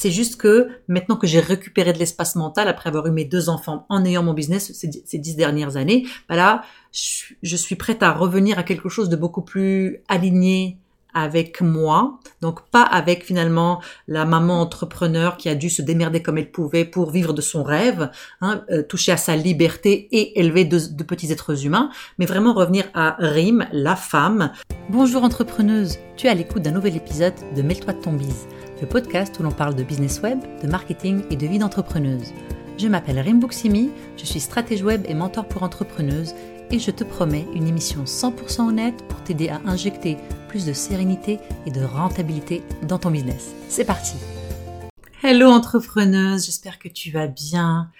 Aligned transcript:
C'est 0.00 0.12
juste 0.12 0.36
que 0.36 0.68
maintenant 0.86 1.16
que 1.16 1.26
j'ai 1.26 1.40
récupéré 1.40 1.92
de 1.92 1.98
l'espace 1.98 2.36
mental 2.36 2.68
après 2.68 2.88
avoir 2.88 3.08
eu 3.08 3.10
mes 3.10 3.24
deux 3.24 3.48
enfants 3.48 3.84
en 3.88 4.04
ayant 4.04 4.22
mon 4.22 4.32
business 4.32 4.72
ces, 4.72 5.18
dix 5.18 5.34
dernières 5.34 5.76
années, 5.76 6.06
bah 6.28 6.36
là, 6.36 6.62
je 6.92 7.56
suis 7.56 7.74
prête 7.74 8.04
à 8.04 8.12
revenir 8.12 8.60
à 8.60 8.62
quelque 8.62 8.88
chose 8.88 9.08
de 9.08 9.16
beaucoup 9.16 9.42
plus 9.42 10.04
aligné 10.06 10.78
avec 11.14 11.60
moi, 11.60 12.18
donc 12.40 12.60
pas 12.70 12.82
avec 12.82 13.24
finalement 13.24 13.80
la 14.06 14.24
maman 14.24 14.60
entrepreneur 14.60 15.36
qui 15.36 15.48
a 15.48 15.54
dû 15.54 15.70
se 15.70 15.82
démerder 15.82 16.22
comme 16.22 16.38
elle 16.38 16.50
pouvait 16.50 16.84
pour 16.84 17.10
vivre 17.10 17.32
de 17.32 17.40
son 17.40 17.62
rêve, 17.62 18.10
hein, 18.40 18.62
euh, 18.70 18.82
toucher 18.82 19.12
à 19.12 19.16
sa 19.16 19.36
liberté 19.36 20.08
et 20.12 20.38
élever 20.40 20.64
de, 20.64 20.78
petits 21.02 21.32
êtres 21.32 21.64
humains, 21.64 21.90
mais 22.18 22.26
vraiment 22.26 22.52
revenir 22.52 22.84
à 22.94 23.16
Rim, 23.18 23.66
la 23.72 23.96
femme. 23.96 24.52
Bonjour 24.90 25.24
entrepreneuse, 25.24 25.98
tu 26.16 26.26
es 26.26 26.30
à 26.30 26.34
l'écoute 26.34 26.62
d'un 26.62 26.72
nouvel 26.72 26.96
épisode 26.96 27.34
de 27.56 27.62
Mêle-toi 27.62 27.94
de 27.94 28.00
ton 28.00 28.12
bise, 28.12 28.46
le 28.80 28.86
podcast 28.86 29.36
où 29.38 29.42
l'on 29.42 29.50
parle 29.50 29.74
de 29.74 29.82
business 29.82 30.20
web, 30.22 30.38
de 30.62 30.68
marketing 30.68 31.22
et 31.30 31.36
de 31.36 31.46
vie 31.46 31.58
d'entrepreneuse. 31.58 32.32
Je 32.78 32.86
m'appelle 32.86 33.18
Rim 33.18 33.40
Bouksimi, 33.40 33.90
je 34.16 34.24
suis 34.24 34.40
stratège 34.40 34.82
web 34.82 35.04
et 35.08 35.14
mentor 35.14 35.46
pour 35.46 35.64
entrepreneuses 35.64 36.34
et 36.70 36.78
je 36.78 36.90
te 36.90 37.02
promets 37.02 37.46
une 37.54 37.66
émission 37.66 38.04
100% 38.04 38.68
honnête 38.68 39.02
pour 39.08 39.22
t'aider 39.22 39.48
à 39.48 39.60
injecter 39.66 40.16
plus 40.48 40.66
de 40.66 40.72
sérénité 40.72 41.38
et 41.66 41.70
de 41.70 41.84
rentabilité 41.84 42.62
dans 42.82 42.98
ton 42.98 43.10
business. 43.10 43.52
C'est 43.68 43.84
parti 43.84 44.14
Hello 45.22 45.48
entrepreneuse, 45.48 46.46
j'espère 46.46 46.78
que 46.78 46.88
tu 46.88 47.10
vas 47.10 47.26
bien. 47.26 47.90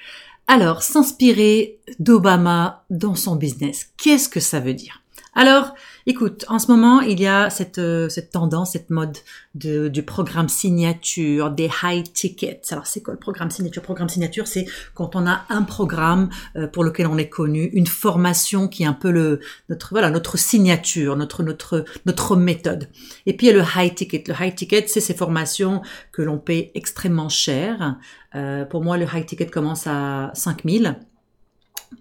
Alors, 0.46 0.82
s'inspirer 0.82 1.78
d'Obama 1.98 2.84
dans 2.90 3.14
son 3.14 3.36
business, 3.36 3.90
qu'est-ce 3.96 4.28
que 4.28 4.40
ça 4.40 4.60
veut 4.60 4.74
dire? 4.74 5.02
Alors, 5.38 5.76
écoute, 6.06 6.44
en 6.48 6.58
ce 6.58 6.66
moment, 6.66 7.00
il 7.00 7.20
y 7.20 7.28
a 7.28 7.48
cette, 7.48 7.78
euh, 7.78 8.08
tendance, 8.32 8.72
cette 8.72 8.90
mode 8.90 9.16
de, 9.54 9.86
du 9.86 10.02
programme 10.02 10.48
signature, 10.48 11.52
des 11.52 11.70
high 11.84 12.12
tickets. 12.12 12.66
Alors, 12.72 12.88
c'est 12.88 13.04
quoi 13.04 13.14
le 13.14 13.20
programme 13.20 13.48
signature? 13.48 13.80
Programme 13.80 14.08
signature, 14.08 14.48
c'est 14.48 14.66
quand 14.94 15.14
on 15.14 15.28
a 15.28 15.44
un 15.48 15.62
programme 15.62 16.28
euh, 16.56 16.66
pour 16.66 16.82
lequel 16.82 17.06
on 17.06 17.16
est 17.18 17.28
connu, 17.28 17.70
une 17.72 17.86
formation 17.86 18.66
qui 18.66 18.82
est 18.82 18.86
un 18.86 18.92
peu 18.92 19.12
le 19.12 19.38
notre 19.68 19.90
voilà 19.90 20.10
notre 20.10 20.36
signature, 20.36 21.14
notre 21.14 21.44
notre 21.44 21.84
notre 22.04 22.34
méthode. 22.34 22.88
Et 23.26 23.36
puis 23.36 23.46
il 23.46 23.50
y 23.50 23.56
a 23.56 23.62
le 23.62 23.64
high 23.76 23.94
ticket. 23.94 24.24
Le 24.26 24.34
high 24.44 24.56
ticket, 24.56 24.86
c'est 24.88 25.00
ces 25.00 25.14
formations 25.14 25.82
que 26.10 26.22
l'on 26.22 26.38
paie 26.38 26.72
extrêmement 26.74 27.28
cher. 27.28 27.96
Euh, 28.34 28.64
pour 28.64 28.82
moi, 28.82 28.98
le 28.98 29.04
high 29.04 29.24
ticket 29.24 29.46
commence 29.46 29.86
à 29.86 30.32
5000 30.34 30.98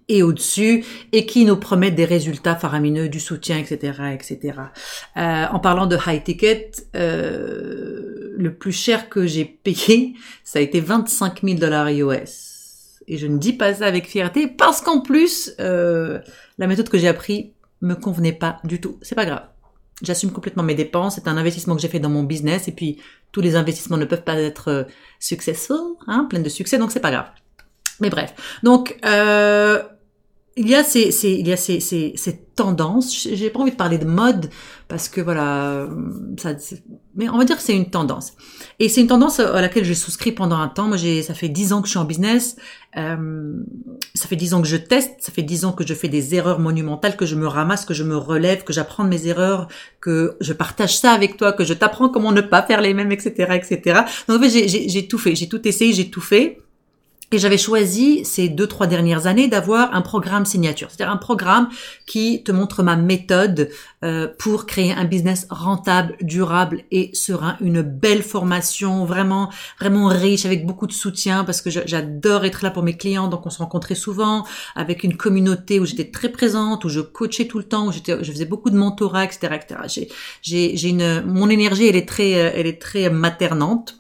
et 0.09 0.23
au-dessus 0.23 0.85
et 1.11 1.25
qui 1.25 1.45
nous 1.45 1.57
promettent 1.57 1.95
des 1.95 2.05
résultats 2.05 2.55
faramineux, 2.55 3.09
du 3.09 3.19
soutien, 3.19 3.57
etc., 3.57 3.93
etc. 4.13 4.39
Euh, 5.17 5.45
en 5.51 5.59
parlant 5.59 5.85
de 5.85 5.97
high 6.05 6.23
ticket, 6.23 6.71
euh, 6.95 8.33
le 8.37 8.53
plus 8.53 8.71
cher 8.71 9.09
que 9.09 9.25
j'ai 9.27 9.45
payé, 9.45 10.13
ça 10.43 10.59
a 10.59 10.61
été 10.61 10.79
25 10.79 11.41
000 11.43 11.59
dollars 11.59 11.89
US. 11.89 12.99
Et 13.07 13.17
je 13.17 13.27
ne 13.27 13.37
dis 13.37 13.53
pas 13.53 13.73
ça 13.73 13.85
avec 13.85 14.07
fierté 14.07 14.47
parce 14.47 14.81
qu'en 14.81 14.99
plus, 14.99 15.53
euh, 15.59 16.19
la 16.57 16.67
méthode 16.67 16.89
que 16.89 16.97
j'ai 16.97 17.07
appris 17.07 17.53
me 17.81 17.93
convenait 17.93 18.33
pas 18.33 18.59
du 18.63 18.81
tout. 18.81 18.97
C'est 19.01 19.15
pas 19.15 19.25
grave. 19.25 19.43
J'assume 20.01 20.31
complètement 20.31 20.63
mes 20.63 20.75
dépenses. 20.75 21.15
C'est 21.15 21.27
un 21.27 21.37
investissement 21.37 21.75
que 21.75 21.81
j'ai 21.81 21.87
fait 21.87 21.99
dans 21.99 22.09
mon 22.09 22.23
business 22.23 22.67
et 22.67 22.71
puis 22.71 22.99
tous 23.31 23.41
les 23.41 23.55
investissements 23.55 23.97
ne 23.97 24.05
peuvent 24.05 24.23
pas 24.23 24.39
être 24.39 24.67
euh, 24.69 24.83
successful, 25.19 25.95
hein, 26.07 26.27
plein 26.29 26.39
de 26.39 26.49
succès, 26.49 26.77
donc 26.77 26.91
c'est 26.91 26.99
pas 26.99 27.11
grave. 27.11 27.29
Mais 27.99 28.09
bref. 28.09 28.33
Donc, 28.63 28.97
euh, 29.05 29.81
il 30.57 30.67
y 30.67 30.75
a 30.75 30.83
ces, 30.83 31.11
ces 31.11 31.31
il 31.31 31.47
y 31.47 31.53
a 31.53 31.57
ces, 31.57 31.79
ces, 31.79 32.13
ces 32.15 32.37
tendances. 32.55 33.27
J'ai 33.31 33.49
pas 33.49 33.59
envie 33.59 33.71
de 33.71 33.75
parler 33.75 33.99
de 33.99 34.05
mode 34.05 34.49
parce 34.87 35.07
que 35.07 35.21
voilà, 35.21 35.87
ça, 36.37 36.53
mais 37.15 37.29
on 37.29 37.37
va 37.37 37.45
dire 37.45 37.57
que 37.57 37.61
c'est 37.61 37.75
une 37.75 37.89
tendance. 37.89 38.33
Et 38.79 38.89
c'est 38.89 39.01
une 39.01 39.07
tendance 39.07 39.39
à 39.39 39.61
laquelle 39.61 39.85
j'ai 39.85 39.93
souscrit 39.93 40.31
pendant 40.31 40.57
un 40.57 40.67
temps. 40.67 40.87
Moi, 40.87 40.97
j'ai, 40.97 41.21
ça 41.21 41.35
fait 41.35 41.49
dix 41.49 41.73
ans 41.73 41.81
que 41.81 41.87
je 41.87 41.91
suis 41.91 41.99
en 41.99 42.05
business. 42.05 42.55
Euh, 42.97 43.53
ça 44.15 44.27
fait 44.27 44.35
dix 44.35 44.53
ans 44.55 44.61
que 44.61 44.67
je 44.67 44.77
teste. 44.77 45.11
Ça 45.19 45.31
fait 45.31 45.43
dix 45.43 45.63
ans 45.63 45.73
que 45.73 45.85
je 45.85 45.93
fais 45.93 46.09
des 46.09 46.33
erreurs 46.33 46.59
monumentales, 46.59 47.15
que 47.15 47.25
je 47.25 47.35
me 47.35 47.47
ramasse, 47.47 47.85
que 47.85 47.93
je 47.93 48.03
me 48.03 48.17
relève, 48.17 48.63
que 48.63 48.73
j'apprends 48.73 49.03
de 49.03 49.09
mes 49.09 49.27
erreurs, 49.27 49.67
que 50.01 50.37
je 50.41 50.53
partage 50.53 50.97
ça 50.97 51.11
avec 51.11 51.37
toi, 51.37 51.53
que 51.53 51.63
je 51.63 51.73
t'apprends 51.73 52.09
comment 52.09 52.31
ne 52.31 52.41
pas 52.41 52.63
faire 52.63 52.81
les 52.81 52.95
mêmes, 52.95 53.11
etc., 53.11 53.59
etc. 53.61 54.01
Donc 54.27 54.39
en 54.39 54.43
fait, 54.43 54.49
j'ai, 54.49 54.89
j'ai 54.89 55.07
tout 55.07 55.19
fait. 55.19 55.35
J'ai 55.35 55.47
tout 55.47 55.67
essayé, 55.67 55.93
j'ai 55.93 56.09
tout 56.09 56.21
fait. 56.21 56.59
Et 57.33 57.39
j'avais 57.39 57.57
choisi 57.57 58.23
ces 58.23 58.47
deux, 58.47 58.67
trois 58.67 58.87
dernières 58.87 59.27
années 59.27 59.49
d'avoir 59.49 59.93
un 59.93 60.01
programme 60.01 60.45
signature, 60.45 60.87
c'est-à-dire 60.89 61.13
un 61.13 61.17
programme 61.17 61.67
qui 62.05 62.41
te 62.41 62.53
montre 62.53 62.83
ma 62.83 62.95
méthode 62.95 63.69
euh, 64.05 64.29
pour 64.39 64.65
créer 64.65 64.93
un 64.93 65.03
business 65.03 65.45
rentable, 65.49 66.15
durable 66.21 66.83
et 66.89 67.09
serein, 67.13 67.57
une 67.59 67.81
belle 67.81 68.23
formation, 68.23 69.03
vraiment, 69.03 69.51
vraiment 69.77 70.07
riche, 70.07 70.45
avec 70.45 70.65
beaucoup 70.65 70.87
de 70.87 70.93
soutien, 70.93 71.43
parce 71.43 71.61
que 71.61 71.69
j'adore 71.69 72.45
être 72.45 72.63
là 72.63 72.71
pour 72.71 72.83
mes 72.83 72.95
clients, 72.95 73.27
donc 73.27 73.45
on 73.45 73.49
se 73.49 73.57
rencontrait 73.57 73.95
souvent, 73.95 74.45
avec 74.75 75.03
une 75.03 75.17
communauté 75.17 75.81
où 75.81 75.85
j'étais 75.85 76.09
très 76.09 76.29
présente, 76.29 76.85
où 76.85 76.89
je 76.89 77.01
coachais 77.01 77.45
tout 77.45 77.57
le 77.57 77.65
temps, 77.65 77.87
où 77.87 77.91
j'étais, 77.91 78.23
je 78.23 78.31
faisais 78.31 78.45
beaucoup 78.45 78.69
de 78.69 78.77
mentorat, 78.77 79.25
etc., 79.25 79.49
etc. 79.53 79.81
J'ai, 79.87 80.09
j'ai, 80.41 80.77
j'ai 80.77 80.89
une, 80.89 81.23
mon 81.23 81.49
énergie, 81.49 81.87
elle 81.87 81.97
est 81.97 82.07
très, 82.07 82.29
elle 82.31 82.67
est 82.67 82.81
très 82.81 83.09
maternante 83.09 83.97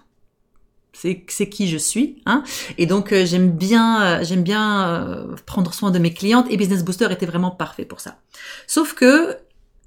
c'est 0.99 1.49
qui 1.49 1.67
je 1.67 1.77
suis 1.77 2.21
hein 2.25 2.43
et 2.77 2.85
donc 2.85 3.11
euh, 3.11 3.25
j'aime 3.25 3.51
bien 3.51 4.01
euh, 4.01 4.23
j'aime 4.23 4.43
bien 4.43 4.87
euh, 4.87 5.35
prendre 5.45 5.73
soin 5.73 5.91
de 5.91 5.99
mes 5.99 6.13
clientes 6.13 6.47
et 6.49 6.57
Business 6.57 6.83
Booster 6.83 7.07
était 7.11 7.25
vraiment 7.25 7.51
parfait 7.51 7.85
pour 7.85 7.99
ça 7.99 8.17
sauf 8.65 8.93
que 8.93 9.37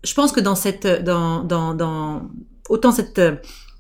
je 0.05 0.15
pense 0.15 0.33
que 0.33 0.41
dans 0.41 0.55
cette 0.55 0.87
dans 0.87 1.43
dans, 1.43 1.75
dans 1.75 2.23
autant 2.69 2.93
cette 2.93 3.21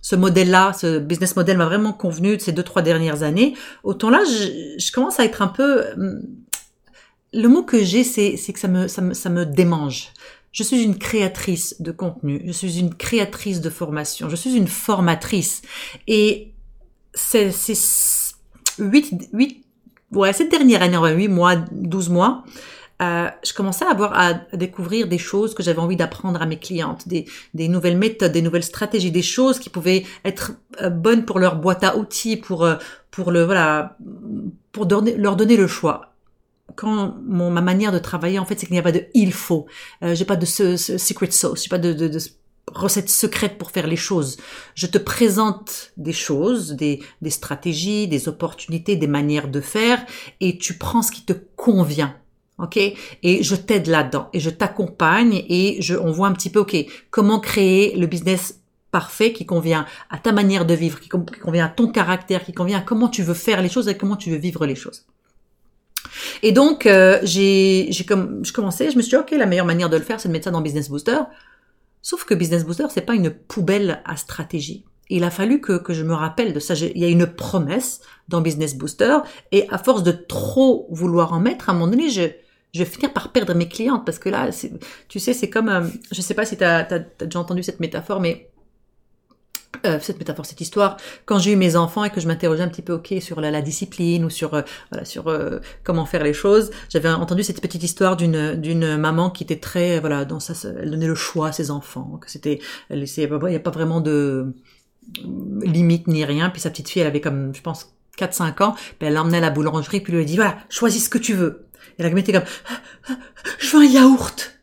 ce 0.02 0.16
modèle-là, 0.16 0.72
ce 0.72 0.98
business 0.98 1.36
model 1.36 1.58
m'a 1.58 1.66
vraiment 1.66 1.92
convenu 1.92 2.38
de 2.38 2.41
ces 2.41 2.52
deux 2.52 2.62
trois 2.62 2.80
dernières 2.80 3.22
années. 3.22 3.54
Autant 3.84 4.08
là, 4.08 4.22
je, 4.24 4.78
je 4.78 4.92
commence 4.92 5.20
à 5.20 5.26
être 5.26 5.42
un 5.42 5.48
peu 5.48 5.84
le 7.32 7.48
mot 7.48 7.62
que 7.62 7.82
j'ai, 7.84 8.04
c'est 8.04 8.36
c'est 8.36 8.52
que 8.52 8.58
ça 8.58 8.68
me 8.68 8.88
ça 8.88 9.02
me 9.02 9.14
ça 9.14 9.30
me 9.30 9.44
démange. 9.44 10.12
Je 10.52 10.64
suis 10.64 10.82
une 10.82 10.98
créatrice 10.98 11.80
de 11.80 11.92
contenu, 11.92 12.42
je 12.44 12.52
suis 12.52 12.80
une 12.80 12.94
créatrice 12.94 13.60
de 13.60 13.70
formation, 13.70 14.28
je 14.28 14.36
suis 14.36 14.56
une 14.56 14.66
formatrice 14.66 15.62
et 16.08 16.52
c'est 17.15 17.50
huit, 18.78 19.28
huit, 19.32 19.65
ouais, 20.12 20.32
cette 20.32 20.50
dernière 20.50 20.82
année, 20.82 20.98
huit 21.15 21.28
mois, 21.28 21.56
12 21.56 22.09
mois, 22.09 22.44
euh, 23.03 23.28
je 23.43 23.54
commençais 23.54 23.87
à 23.87 23.91
avoir 23.91 24.12
à 24.19 24.34
découvrir 24.53 25.09
des 25.09 25.16
choses 25.16 25.54
que 25.54 25.62
j'avais 25.62 25.78
envie 25.78 25.97
d'apprendre 25.97 26.43
à 26.43 26.47
mes 26.47 26.59
clientes, 26.59 27.09
des, 27.09 27.25
des 27.54 27.69
nouvelles 27.69 27.97
méthodes, 27.97 28.32
des 28.32 28.43
nouvelles 28.43 28.62
stratégies, 28.62 29.10
des 29.10 29.22
choses 29.22 29.59
qui 29.59 29.71
pouvaient 29.71 30.04
être 30.25 30.53
euh, 30.82 30.91
bonnes 30.91 31.25
pour 31.25 31.38
leur 31.38 31.56
boîte 31.56 31.82
à 31.82 31.97
outils, 31.97 32.37
pour 32.37 32.65
euh, 32.65 32.76
pour 33.10 33.31
le 33.31 33.44
voilà, 33.44 33.97
pour 34.72 34.87
leur 34.87 35.37
donner 35.37 35.56
le 35.56 35.66
choix. 35.66 36.12
Quand 36.77 37.16
mon, 37.27 37.50
ma 37.50 37.62
manière 37.62 37.91
de 37.91 37.98
travailler, 37.98 38.38
en 38.38 38.44
fait, 38.44 38.59
c'est 38.59 38.66
qu'il 38.66 38.75
n'y 38.75 38.78
a 38.78 38.82
pas 38.82 38.92
de 38.92 39.04
il 39.15 39.32
faut. 39.32 39.66
Euh, 40.03 40.15
j'ai 40.15 40.27
pas 40.27 40.37
de 40.37 40.47
ce 40.47 40.77
secret 40.77 41.31
sauce, 41.31 41.62
j'ai 41.62 41.69
pas 41.69 41.78
de, 41.78 41.92
de, 41.94 42.06
de 42.06 42.19
recette 42.69 43.09
secrète 43.09 43.59
pour 43.59 43.71
faire 43.71 43.87
les 43.87 43.97
choses. 43.97 44.37
Je 44.75 44.87
te 44.87 44.98
présente 44.98 45.93
des 45.97 46.12
choses, 46.12 46.72
des, 46.72 47.03
des 47.22 47.31
stratégies, 47.31 48.09
des 48.09 48.28
opportunités, 48.28 48.97
des 48.97 49.06
manières 49.06 49.48
de 49.48 49.60
faire, 49.60 50.04
et 50.41 50.59
tu 50.59 50.78
prends 50.78 51.03
ce 51.03 51.10
qui 51.10 51.22
te 51.22 51.32
convient. 51.56 52.15
OK? 52.59 52.76
Et 52.76 53.43
je 53.43 53.54
t'aide 53.54 53.87
là-dedans. 53.87 54.28
Et 54.32 54.41
je 54.41 54.50
t'accompagne 54.50 55.44
et 55.48 55.81
je, 55.81 55.94
on 55.94 56.12
voit 56.12 56.28
un 56.28 56.32
petit 56.32 56.50
peu, 56.50 56.60
OK, 56.60 56.76
comment 57.10 57.41
créer 57.41 57.97
le 57.97 58.06
business 58.06 58.60
parfait 58.91 59.32
qui 59.32 59.47
convient 59.47 59.87
à 60.10 60.19
ta 60.19 60.32
manière 60.32 60.66
de 60.66 60.75
vivre, 60.75 61.00
qui, 61.00 61.09
convient 61.09 61.66
à 61.66 61.69
ton 61.69 61.88
caractère, 61.88 62.44
qui 62.44 62.53
convient 62.53 62.78
à 62.78 62.82
comment 62.82 63.09
tu 63.09 63.22
veux 63.22 63.34
faire 63.34 63.62
les 63.62 63.69
choses 63.69 63.88
et 63.88 63.97
comment 63.97 64.16
tu 64.16 64.31
veux 64.31 64.37
vivre 64.37 64.66
les 64.66 64.75
choses. 64.75 65.06
Et 66.42 66.53
donc, 66.53 66.87
euh, 66.87 67.19
j'ai, 67.22 67.87
j'ai 67.91 68.04
comme, 68.04 68.44
je 68.44 68.53
commençais, 68.53 68.91
je 68.91 68.97
me 68.97 69.03
suis 69.03 69.10
dit, 69.10 69.16
OK, 69.16 69.31
la 69.31 69.47
meilleure 69.47 69.66
manière 69.66 69.91
de 69.91 69.97
le 69.97 70.03
faire, 70.03 70.21
c'est 70.21 70.28
de 70.28 70.32
mettre 70.32 70.44
ça 70.44 70.50
dans 70.50 70.60
Business 70.60 70.88
Booster. 70.88 71.19
Sauf 72.03 72.25
que 72.25 72.34
Business 72.34 72.65
Booster, 72.65 72.87
c'est 72.91 73.00
pas 73.03 73.15
une 73.15 73.31
poubelle 73.31 74.03
à 74.05 74.16
stratégie. 74.16 74.84
Il 75.11 75.25
a 75.25 75.31
fallu 75.31 75.61
que, 75.61 75.77
que 75.77 75.93
je 75.93 76.05
me 76.05 76.15
rappelle 76.15 76.53
de 76.53 76.61
ça. 76.61 76.75
Il 76.75 76.99
y 76.99 77.05
a 77.05 77.09
une 77.09 77.27
promesse 77.27 78.00
dans 78.28 78.41
Business 78.41 78.77
Booster 78.77 79.19
et 79.51 79.69
à 79.71 79.78
force 79.78 80.03
de 80.03 80.13
trop 80.13 80.86
vouloir 80.91 81.33
en 81.33 81.41
mettre, 81.41 81.69
à 81.69 81.72
un 81.72 81.74
moment 81.74 81.91
donné, 81.91 82.10
je, 82.10 82.22
je 82.72 82.78
vais 82.78 82.84
finir 82.84 83.13
par 83.13 83.33
perdre 83.33 83.54
mes 83.54 83.69
clientes 83.69 84.04
parce 84.07 84.19
que 84.19 84.28
là, 84.28 84.51
tu 85.09 85.19
sais, 85.19 85.33
c'est 85.34 85.51
comme, 85.51 85.69
euh, 85.69 85.89
je 86.13 86.21
sais 86.21 86.34
pas 86.34 86.45
si 86.45 86.57
tu 86.57 86.65
as, 86.65 86.84
déjà 86.84 87.41
entendu 87.41 87.63
cette 87.63 87.80
métaphore, 87.80 88.21
mais 88.21 88.49
euh, 89.86 89.98
cette 90.00 90.18
métaphore, 90.18 90.47
cette 90.47 90.60
histoire, 90.60 90.97
quand 91.24 91.38
j'ai 91.38 91.53
eu 91.53 91.56
mes 91.56 91.77
enfants 91.77 92.04
et 92.04 92.10
que 92.10 92.21
je 92.21 92.27
m'interrogeais 92.27 92.62
un 92.62 92.68
petit 92.68 92.82
peu, 92.82 92.94
ok, 92.94 93.15
sur 93.21 93.41
la, 93.41 93.50
la 93.50 93.62
discipline 93.62 94.24
ou 94.24 94.30
sur, 94.30 94.54
euh, 94.54 94.62
voilà, 94.91 95.04
sur 95.04 95.28
euh, 95.28 95.59
comment 95.84 96.06
faire 96.06 96.22
les 96.22 96.32
choses, 96.32 96.71
j'avais 96.88 97.09
entendu 97.09 97.42
cette 97.42 97.60
petite 97.60 97.82
histoire 97.82 98.16
d'une 98.16 98.54
d'une 98.54 98.97
maman 98.97 99.30
qui 99.30 99.44
était 99.44 99.59
très, 99.59 100.00
voilà, 100.00 100.24
dans 100.24 100.41
ça, 100.41 100.54
elle 100.80 100.91
donnait 100.91 101.06
le 101.06 101.15
choix 101.15 101.48
à 101.48 101.53
ses 101.53 101.71
enfants, 101.71 102.18
que 102.21 102.30
c'était, 102.30 102.60
il 102.91 103.04
n'y 103.04 103.56
a 103.56 103.60
pas 103.60 103.71
vraiment 103.71 104.00
de 104.00 104.54
limite 105.62 106.06
ni 106.06 106.24
rien. 106.24 106.50
Puis 106.50 106.60
sa 106.60 106.71
petite 106.71 106.88
fille, 106.88 107.03
elle 107.03 107.09
avait 107.09 107.21
comme, 107.21 107.54
je 107.54 107.60
pense, 107.60 107.94
4-5 108.18 108.62
ans, 108.62 108.74
puis 108.98 109.09
elle 109.09 109.15
l'emmenait 109.15 109.38
à 109.38 109.41
la 109.41 109.50
boulangerie, 109.50 110.00
puis 110.00 110.12
lui 110.12 110.22
a 110.22 110.24
dit, 110.24 110.36
voilà, 110.36 110.59
choisis 110.68 111.04
ce 111.04 111.09
que 111.09 111.18
tu 111.18 111.34
veux. 111.34 111.66
Et 111.98 112.03
la 112.03 112.09
était 112.09 112.33
comme, 112.33 112.44
je 113.59 113.76
veux 113.76 113.83
un 113.83 113.86
yaourt. 113.86 114.59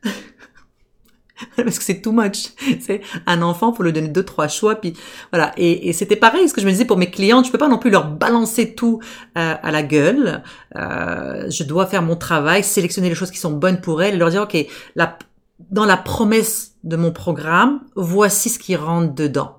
parce 1.63 1.80
que 1.80 1.83
c'est 1.83 2.01
too 2.01 2.12
much. 2.12 2.50
C'est 2.80 3.01
un 3.25 3.42
enfant, 3.42 3.74
faut 3.74 3.83
lui 3.83 3.92
donner 3.92 4.07
deux 4.09 4.24
trois 4.24 4.48
choix, 4.48 4.75
puis 4.75 4.94
voilà. 5.31 5.54
Et, 5.57 5.89
et 5.89 5.94
c'était 5.94 6.15
pareil, 6.15 6.48
ce 6.48 6.54
que 6.54 6.62
je 6.62 6.65
me 6.65 6.71
disais 6.71 6.86
pour 6.86 6.98
mes 6.98 7.09
clients, 7.09 7.44
je 7.44 7.51
peux 7.51 7.57
pas 7.57 7.68
non 7.68 7.80
plus 7.80 7.89
leur 7.89 8.09
balancer 8.09 8.75
tout 8.75 9.00
euh, 9.38 9.56
à 9.62 9.71
la 9.71 9.83
gueule. 9.83 10.44
Euh, 10.75 11.50
je 11.50 11.63
dois 11.63 11.88
faire 11.88 12.04
mon 12.04 12.15
travail, 12.15 12.63
sélectionner 12.63 13.09
les 13.09 13.15
choses 13.15 13.31
qui 13.31 13.39
sont 13.39 13.51
bonnes 13.51 13.81
pour 13.81 14.04
elles, 14.04 14.15
et 14.15 14.18
leur 14.18 14.30
dire 14.30 14.44
ok, 14.44 14.57
la, 14.95 15.18
dans 15.71 15.86
la 15.86 15.98
promesse 15.98 16.75
de 16.83 16.95
mon 16.95 17.12
programme, 17.12 17.81
voici 17.95 18.50
ce 18.50 18.59
qui 18.59 18.75
rentre 18.75 19.13
dedans. 19.15 19.56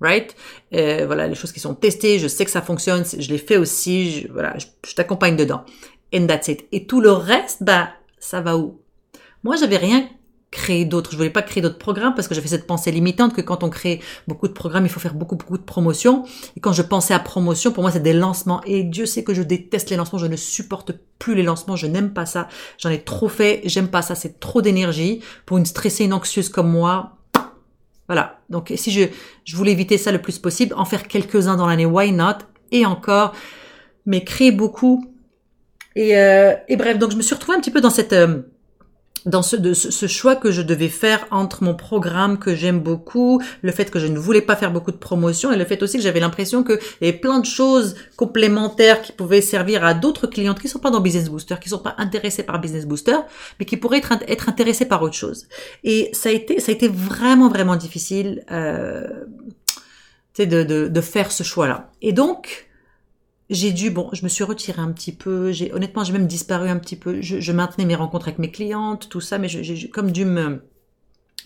Right? 0.00 0.36
Euh, 0.74 1.04
voilà, 1.06 1.26
les 1.26 1.34
choses 1.34 1.50
qui 1.50 1.58
sont 1.58 1.74
testées, 1.74 2.20
je 2.20 2.28
sais 2.28 2.44
que 2.44 2.52
ça 2.52 2.62
fonctionne, 2.62 3.04
je 3.04 3.28
les 3.30 3.38
fais 3.38 3.56
aussi, 3.56 4.12
je, 4.12 4.32
voilà, 4.32 4.56
je, 4.58 4.66
je 4.86 4.94
t'accompagne 4.94 5.34
dedans. 5.34 5.64
And 6.14 6.26
that's 6.26 6.48
it. 6.48 6.66
Et 6.70 6.86
tout 6.86 7.00
le 7.00 7.10
reste, 7.10 7.64
bah, 7.64 7.88
ça 8.20 8.40
va 8.40 8.56
où? 8.56 8.80
Moi, 9.42 9.56
j'avais 9.56 9.76
rien 9.76 10.08
créer 10.50 10.84
d'autres. 10.84 11.12
Je 11.12 11.16
voulais 11.16 11.30
pas 11.30 11.42
créer 11.42 11.62
d'autres 11.62 11.78
programmes 11.78 12.14
parce 12.14 12.28
que 12.28 12.34
j'avais 12.34 12.48
cette 12.48 12.66
pensée 12.66 12.90
limitante 12.90 13.34
que 13.34 13.40
quand 13.40 13.62
on 13.62 13.70
crée 13.70 14.00
beaucoup 14.26 14.48
de 14.48 14.52
programmes, 14.52 14.86
il 14.86 14.88
faut 14.88 15.00
faire 15.00 15.14
beaucoup, 15.14 15.36
beaucoup 15.36 15.58
de 15.58 15.62
promotions. 15.62 16.24
Et 16.56 16.60
quand 16.60 16.72
je 16.72 16.82
pensais 16.82 17.14
à 17.14 17.18
promotion, 17.18 17.72
pour 17.72 17.82
moi, 17.82 17.92
c'est 17.92 18.02
des 18.02 18.12
lancements. 18.12 18.62
Et 18.64 18.82
Dieu 18.82 19.06
sait 19.06 19.24
que 19.24 19.34
je 19.34 19.42
déteste 19.42 19.90
les 19.90 19.96
lancements. 19.96 20.18
Je 20.18 20.26
ne 20.26 20.36
supporte 20.36 20.92
plus 21.18 21.34
les 21.34 21.42
lancements. 21.42 21.76
Je 21.76 21.86
n'aime 21.86 22.12
pas 22.12 22.26
ça. 22.26 22.48
J'en 22.78 22.90
ai 22.90 23.00
trop 23.00 23.28
fait. 23.28 23.60
J'aime 23.64 23.88
pas 23.88 24.02
ça. 24.02 24.14
C'est 24.14 24.40
trop 24.40 24.62
d'énergie. 24.62 25.20
Pour 25.44 25.58
une 25.58 25.66
stressée, 25.66 26.04
une 26.04 26.12
anxieuse 26.14 26.48
comme 26.48 26.70
moi, 26.70 27.18
voilà. 28.08 28.40
Donc, 28.48 28.72
si 28.74 28.90
je, 28.90 29.04
je 29.44 29.56
voulais 29.56 29.72
éviter 29.72 29.98
ça 29.98 30.10
le 30.10 30.20
plus 30.20 30.38
possible, 30.38 30.74
en 30.76 30.86
faire 30.86 31.06
quelques-uns 31.06 31.56
dans 31.56 31.66
l'année, 31.66 31.86
why 31.86 32.10
not? 32.10 32.38
Et 32.72 32.86
encore, 32.86 33.34
mais 34.06 34.24
créer 34.24 34.50
beaucoup. 34.50 35.14
Et, 35.94 36.16
euh, 36.16 36.54
et 36.68 36.76
bref, 36.76 36.98
donc 36.98 37.10
je 37.10 37.16
me 37.16 37.22
suis 37.22 37.34
retrouvée 37.34 37.56
un 37.56 37.60
petit 37.60 37.70
peu 37.70 37.80
dans 37.80 37.90
cette, 37.90 38.14
euh, 38.14 38.42
dans 39.26 39.42
ce, 39.42 39.56
de, 39.56 39.74
ce, 39.74 40.06
choix 40.06 40.36
que 40.36 40.50
je 40.50 40.62
devais 40.62 40.88
faire 40.88 41.26
entre 41.30 41.62
mon 41.62 41.74
programme 41.74 42.38
que 42.38 42.54
j'aime 42.54 42.80
beaucoup, 42.80 43.40
le 43.62 43.72
fait 43.72 43.90
que 43.90 43.98
je 43.98 44.06
ne 44.06 44.18
voulais 44.18 44.42
pas 44.42 44.56
faire 44.56 44.72
beaucoup 44.72 44.92
de 44.92 44.96
promotion 44.96 45.52
et 45.52 45.56
le 45.56 45.64
fait 45.64 45.82
aussi 45.82 45.96
que 45.96 46.02
j'avais 46.02 46.20
l'impression 46.20 46.62
qu'il 46.62 46.78
y 47.00 47.08
avait 47.08 47.18
plein 47.18 47.38
de 47.38 47.46
choses 47.46 47.96
complémentaires 48.16 49.02
qui 49.02 49.12
pouvaient 49.12 49.40
servir 49.40 49.84
à 49.84 49.94
d'autres 49.94 50.26
clientes 50.26 50.60
qui 50.60 50.68
sont 50.68 50.78
pas 50.78 50.90
dans 50.90 51.00
Business 51.00 51.28
Booster, 51.28 51.56
qui 51.60 51.68
sont 51.68 51.78
pas 51.78 51.94
intéressés 51.98 52.42
par 52.42 52.60
Business 52.60 52.86
Booster, 52.86 53.16
mais 53.58 53.66
qui 53.66 53.76
pourraient 53.76 53.98
être, 53.98 54.12
être 54.26 54.48
intéressés 54.48 54.86
par 54.86 55.02
autre 55.02 55.16
chose. 55.16 55.46
Et 55.84 56.10
ça 56.12 56.28
a 56.28 56.32
été, 56.32 56.60
ça 56.60 56.72
a 56.72 56.74
été 56.74 56.88
vraiment, 56.88 57.48
vraiment 57.48 57.76
difficile 57.76 58.44
euh, 58.50 59.06
de, 60.38 60.62
de, 60.62 60.88
de 60.88 61.00
faire 61.00 61.32
ce 61.32 61.42
choix-là. 61.42 61.90
Et 62.02 62.12
donc, 62.12 62.67
j'ai 63.50 63.72
dû, 63.72 63.90
bon, 63.90 64.10
je 64.12 64.22
me 64.24 64.28
suis 64.28 64.44
retirée 64.44 64.82
un 64.82 64.92
petit 64.92 65.12
peu, 65.12 65.52
j'ai, 65.52 65.72
honnêtement, 65.72 66.04
j'ai 66.04 66.12
même 66.12 66.26
disparu 66.26 66.68
un 66.68 66.78
petit 66.78 66.96
peu, 66.96 67.20
je, 67.22 67.40
je, 67.40 67.52
maintenais 67.52 67.86
mes 67.86 67.94
rencontres 67.94 68.28
avec 68.28 68.38
mes 68.38 68.50
clientes, 68.50 69.08
tout 69.08 69.20
ça, 69.20 69.38
mais 69.38 69.48
j'ai 69.48 69.88
comme 69.88 70.12
dû 70.12 70.24
me 70.24 70.62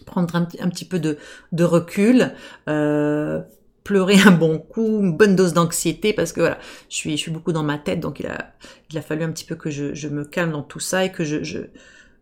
prendre 0.04 0.34
un, 0.34 0.44
petit 0.44 0.84
peu 0.84 0.98
de, 0.98 1.16
de 1.52 1.64
recul, 1.64 2.32
euh, 2.68 3.40
pleurer 3.84 4.16
un 4.26 4.32
bon 4.32 4.58
coup, 4.58 5.00
une 5.00 5.16
bonne 5.16 5.36
dose 5.36 5.52
d'anxiété, 5.52 6.12
parce 6.12 6.32
que 6.32 6.40
voilà, 6.40 6.58
je 6.88 6.96
suis, 6.96 7.12
je 7.12 7.16
suis 7.16 7.30
beaucoup 7.30 7.52
dans 7.52 7.62
ma 7.62 7.78
tête, 7.78 8.00
donc 8.00 8.18
il 8.18 8.26
a, 8.26 8.52
il 8.90 8.98
a 8.98 9.02
fallu 9.02 9.22
un 9.22 9.30
petit 9.30 9.44
peu 9.44 9.54
que 9.54 9.70
je, 9.70 9.94
je 9.94 10.08
me 10.08 10.24
calme 10.24 10.52
dans 10.52 10.62
tout 10.62 10.80
ça 10.80 11.04
et 11.04 11.12
que 11.12 11.22
je, 11.24 11.44
je, 11.44 11.60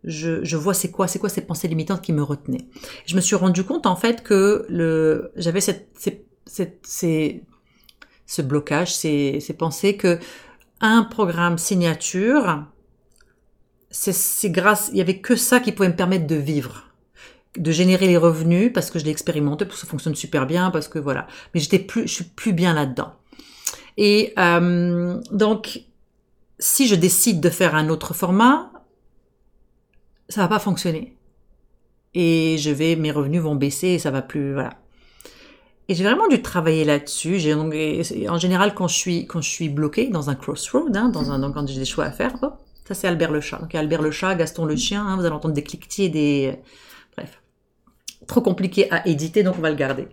je, 0.04 0.44
je 0.44 0.56
vois 0.56 0.74
c'est 0.74 0.90
quoi, 0.90 1.08
c'est 1.08 1.18
quoi 1.18 1.28
ces 1.28 1.42
pensées 1.42 1.68
limitantes 1.68 2.02
qui 2.02 2.12
me 2.12 2.22
retenaient. 2.22 2.66
Je 3.06 3.16
me 3.16 3.20
suis 3.20 3.36
rendu 3.36 3.64
compte 3.64 3.86
en 3.86 3.96
fait 3.96 4.22
que 4.22 4.66
le, 4.68 5.32
j'avais 5.36 5.60
cette, 5.60 5.88
cette, 5.94 6.26
cette, 6.46 6.80
ces, 6.82 7.44
ce 8.30 8.42
blocage, 8.42 8.94
c'est 8.94 9.56
penser 9.58 9.96
que 9.96 10.20
un 10.80 11.02
programme 11.02 11.58
signature, 11.58 12.64
c'est 13.90 14.50
grâce, 14.50 14.88
il 14.92 14.98
y 14.98 15.00
avait 15.00 15.18
que 15.18 15.34
ça 15.34 15.58
qui 15.58 15.72
pouvait 15.72 15.88
me 15.88 15.96
permettre 15.96 16.28
de 16.28 16.36
vivre, 16.36 16.84
de 17.56 17.72
générer 17.72 18.06
les 18.06 18.16
revenus 18.16 18.72
parce 18.72 18.92
que 18.92 19.00
je 19.00 19.04
l'ai 19.04 19.10
expérimenté, 19.10 19.64
parce 19.64 19.80
que 19.80 19.84
ça 19.84 19.90
fonctionne 19.90 20.14
super 20.14 20.46
bien, 20.46 20.70
parce 20.70 20.86
que 20.86 21.00
voilà. 21.00 21.26
Mais 21.54 21.60
j'étais 21.60 21.80
plus, 21.80 22.06
suis 22.06 22.22
plus 22.22 22.52
bien 22.52 22.72
là-dedans. 22.72 23.14
Et 23.96 24.32
euh, 24.38 25.20
donc, 25.32 25.82
si 26.60 26.86
je 26.86 26.94
décide 26.94 27.40
de 27.40 27.50
faire 27.50 27.74
un 27.74 27.88
autre 27.88 28.14
format, 28.14 28.70
ça 30.28 30.42
va 30.42 30.46
pas 30.48 30.60
fonctionner. 30.60 31.16
Et 32.14 32.56
mes 32.96 33.10
revenus 33.10 33.42
vont 33.42 33.56
baisser 33.56 33.88
et 33.88 33.98
ça 33.98 34.12
va 34.12 34.22
plus, 34.22 34.52
voilà. 34.52 34.78
Et 35.90 35.94
j'ai 35.96 36.04
vraiment 36.04 36.28
dû 36.28 36.40
travailler 36.40 36.84
là-dessus. 36.84 37.40
J'ai 37.40 37.52
en 37.52 38.38
général 38.38 38.74
quand 38.74 38.86
je 38.86 38.94
suis 38.94 39.26
quand 39.26 39.40
je 39.40 39.50
suis 39.50 39.68
bloqué 39.68 40.06
dans 40.06 40.30
un 40.30 40.36
crossroad, 40.36 40.96
hein, 40.96 41.08
dans 41.08 41.32
un 41.32 41.40
donc 41.40 41.54
quand 41.54 41.66
j'ai 41.66 41.80
des 41.80 41.84
choix 41.84 42.04
à 42.04 42.12
faire, 42.12 42.32
oh, 42.42 42.52
ça 42.86 42.94
c'est 42.94 43.08
Albert 43.08 43.32
le 43.32 43.40
chat. 43.40 43.58
Donc 43.58 43.74
Albert 43.74 44.00
le 44.00 44.12
chat, 44.12 44.36
Gaston 44.36 44.66
le 44.66 44.76
chien. 44.76 45.04
Hein, 45.04 45.16
vous 45.16 45.24
allez 45.24 45.34
entendre 45.34 45.52
des 45.52 45.64
cliquetis 45.64 46.04
et 46.04 46.08
des 46.08 46.54
trop 48.26 48.40
compliqué 48.40 48.90
à 48.92 49.06
éditer, 49.08 49.42
donc 49.42 49.56
on 49.58 49.62
va 49.62 49.70
le 49.70 49.76
garder. 49.76 50.08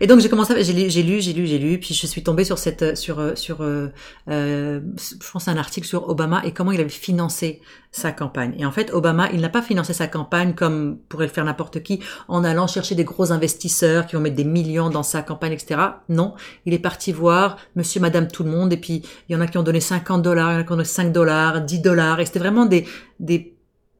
Et 0.00 0.06
donc 0.06 0.20
j'ai 0.20 0.28
commencé, 0.28 0.62
j'ai 0.62 0.72
lu, 0.72 0.90
j'ai 0.90 1.02
lu, 1.02 1.20
j'ai 1.20 1.32
lu, 1.32 1.58
lu, 1.58 1.78
puis 1.78 1.94
je 1.94 2.06
suis 2.06 2.22
tombée 2.22 2.44
sur 2.44 2.58
cette, 2.58 2.96
sur, 2.96 3.36
sur, 3.36 3.62
euh, 3.62 3.88
euh, 4.28 4.80
je 4.96 5.30
pense 5.30 5.48
un 5.48 5.56
article 5.56 5.86
sur 5.86 6.08
Obama 6.08 6.42
et 6.44 6.52
comment 6.52 6.72
il 6.72 6.80
avait 6.80 6.88
financé 6.90 7.60
sa 7.90 8.10
campagne. 8.10 8.54
Et 8.58 8.64
en 8.64 8.72
fait, 8.72 8.90
Obama, 8.92 9.30
il 9.32 9.40
n'a 9.40 9.48
pas 9.48 9.62
financé 9.62 9.92
sa 9.92 10.06
campagne 10.06 10.54
comme 10.54 10.98
pourrait 11.08 11.26
le 11.26 11.32
faire 11.32 11.44
n'importe 11.44 11.82
qui, 11.82 12.00
en 12.28 12.42
allant 12.42 12.66
chercher 12.66 12.94
des 12.94 13.04
gros 13.04 13.32
investisseurs 13.32 14.06
qui 14.06 14.16
vont 14.16 14.22
mettre 14.22 14.36
des 14.36 14.44
millions 14.44 14.90
dans 14.90 15.02
sa 15.02 15.22
campagne, 15.22 15.52
etc. 15.52 15.80
Non, 16.08 16.34
il 16.66 16.74
est 16.74 16.78
parti 16.78 17.12
voir 17.12 17.58
Monsieur, 17.76 18.00
Madame, 18.00 18.28
tout 18.28 18.44
le 18.44 18.50
monde, 18.50 18.72
et 18.72 18.78
puis 18.78 19.02
il 19.28 19.32
y 19.32 19.36
en 19.36 19.40
a 19.40 19.46
qui 19.46 19.58
ont 19.58 19.62
donné 19.62 19.80
50 19.80 20.22
dollars, 20.22 20.52
il 20.52 20.54
y 20.54 20.56
en 20.56 20.60
a 20.60 20.64
qui 20.64 20.72
ont 20.72 20.76
donné 20.76 20.84
5 20.84 21.12
dollars, 21.12 21.60
10 21.60 21.80
dollars, 21.80 22.20
et 22.20 22.26
c'était 22.26 22.38
vraiment 22.38 22.66
des, 22.66 22.86
des 23.20 23.54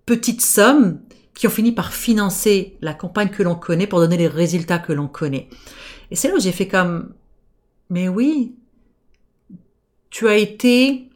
petites 0.06 0.42
sommes 0.42 0.98
qui 1.34 1.46
ont 1.46 1.50
fini 1.50 1.72
par 1.72 1.92
financer 1.92 2.76
la 2.80 2.94
campagne 2.94 3.28
que 3.28 3.42
l'on 3.42 3.54
connaît 3.54 3.86
pour 3.86 4.00
donner 4.00 4.16
les 4.16 4.28
résultats 4.28 4.78
que 4.78 4.92
l'on 4.92 5.08
connaît. 5.08 5.48
Et 6.10 6.16
c'est 6.16 6.28
là 6.28 6.34
où 6.34 6.40
j'ai 6.40 6.52
fait 6.52 6.68
comme, 6.68 7.14
mais 7.90 8.08
oui, 8.08 8.54
tu 10.10 10.28
as 10.28 10.36
été 10.36 11.08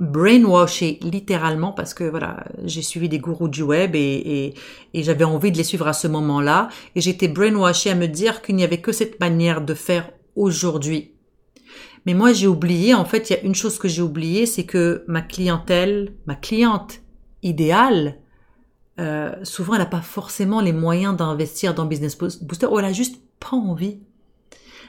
brainwashé 0.00 0.98
littéralement 1.02 1.72
parce 1.72 1.94
que 1.94 2.04
voilà, 2.04 2.44
j'ai 2.64 2.82
suivi 2.82 3.08
des 3.08 3.18
gourous 3.18 3.48
du 3.48 3.62
web 3.62 3.94
et, 3.94 4.54
j'avais 4.94 5.24
envie 5.24 5.52
de 5.52 5.56
les 5.56 5.64
suivre 5.64 5.86
à 5.86 5.92
ce 5.92 6.08
moment-là 6.08 6.68
et 6.94 7.00
j'étais 7.00 7.28
brainwashé 7.28 7.90
à 7.90 7.94
me 7.94 8.06
dire 8.06 8.42
qu'il 8.42 8.56
n'y 8.56 8.64
avait 8.64 8.80
que 8.80 8.92
cette 8.92 9.20
manière 9.20 9.60
de 9.60 9.74
faire 9.74 10.10
aujourd'hui. 10.36 11.12
Mais 12.06 12.14
moi 12.14 12.32
j'ai 12.32 12.46
oublié, 12.46 12.94
en 12.94 13.04
fait 13.04 13.30
il 13.30 13.32
y 13.34 13.36
a 13.36 13.42
une 13.42 13.54
chose 13.54 13.78
que 13.78 13.88
j'ai 13.88 14.02
oublié, 14.02 14.46
c'est 14.46 14.64
que 14.64 15.04
ma 15.08 15.22
clientèle, 15.22 16.12
ma 16.26 16.34
cliente 16.34 17.00
idéale, 17.42 18.18
euh, 19.00 19.32
souvent 19.42 19.74
elle 19.74 19.80
n'a 19.80 19.86
pas 19.86 20.02
forcément 20.02 20.60
les 20.60 20.72
moyens 20.72 21.16
d'investir 21.16 21.74
dans 21.74 21.84
Business 21.84 22.16
Booster 22.16 22.66
ou 22.66 22.78
elle 22.78 22.84
a 22.84 22.92
juste 22.92 23.20
pas 23.40 23.56
envie. 23.56 23.98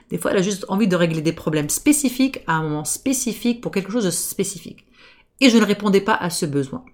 Des 0.09 0.19
fois, 0.19 0.31
elle 0.31 0.37
a 0.37 0.41
juste 0.43 0.65
envie 0.67 0.87
de 0.87 0.95
régler 0.95 1.21
des 1.21 1.33
problèmes 1.33 1.69
spécifiques 1.69 2.41
à 2.45 2.53
un 2.53 2.63
moment 2.63 2.85
spécifique 2.85 3.61
pour 3.61 3.71
quelque 3.71 3.91
chose 3.91 4.05
de 4.05 4.11
spécifique. 4.11 4.85
Et 5.41 5.49
je 5.49 5.57
ne 5.57 5.65
répondais 5.65 6.01
pas 6.01 6.13
à 6.13 6.29
ce 6.29 6.45
besoin. 6.45 6.85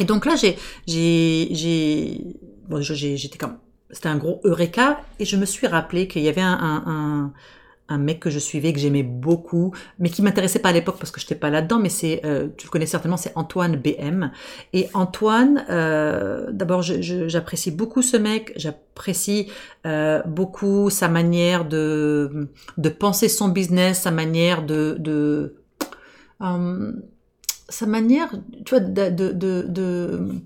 Et 0.00 0.04
donc 0.04 0.24
là, 0.24 0.34
j'ai, 0.36 0.56
j'ai, 0.86 1.48
j'ai, 1.50 2.24
bon, 2.68 2.80
j'étais 2.80 3.36
comme, 3.36 3.58
c'était 3.90 4.08
un 4.08 4.16
gros 4.16 4.40
eureka 4.44 5.02
et 5.18 5.26
je 5.26 5.36
me 5.36 5.44
suis 5.44 5.66
rappelé 5.66 6.08
qu'il 6.08 6.22
y 6.22 6.28
avait 6.28 6.40
un, 6.40 7.32
mec 7.98 8.20
que 8.20 8.30
je 8.30 8.38
suivais, 8.38 8.72
que 8.72 8.78
j'aimais 8.78 9.02
beaucoup, 9.02 9.74
mais 9.98 10.08
qui 10.08 10.22
m'intéressait 10.22 10.58
pas 10.58 10.70
à 10.70 10.72
l'époque 10.72 10.96
parce 10.98 11.10
que 11.10 11.20
je 11.20 11.26
n'étais 11.26 11.34
pas 11.34 11.50
là-dedans, 11.50 11.78
mais 11.78 11.88
c'est, 11.88 12.20
euh, 12.24 12.48
tu 12.56 12.66
le 12.66 12.70
connais 12.70 12.86
certainement, 12.86 13.16
c'est 13.16 13.32
Antoine 13.34 13.76
BM. 13.76 14.30
Et 14.72 14.88
Antoine, 14.94 15.64
euh, 15.70 16.48
d'abord, 16.52 16.82
j'apprécie 16.82 17.70
beaucoup 17.70 18.02
ce 18.02 18.16
mec, 18.16 18.52
j'apprécie 18.56 19.48
euh, 19.86 20.22
beaucoup 20.24 20.90
sa 20.90 21.08
manière 21.08 21.64
de, 21.64 22.48
de 22.78 22.88
penser 22.88 23.28
son 23.28 23.48
business, 23.48 24.00
sa 24.00 24.10
manière 24.10 24.64
de, 24.64 24.96
de 24.98 25.56
sa 27.68 27.86
manière, 27.86 28.30
tu 28.64 28.70
vois, 28.70 28.80
de, 28.80 29.32
de, 29.32 30.42